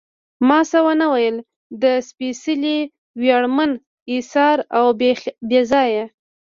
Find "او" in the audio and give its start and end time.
4.77-4.85